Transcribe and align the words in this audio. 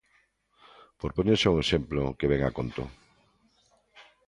Por 0.99 1.11
poñer 1.17 1.37
só 1.39 1.49
un 1.53 1.59
exemplo 1.65 2.15
que 2.19 2.29
vén 2.31 2.43
a 2.45 2.51
conto. 2.57 2.83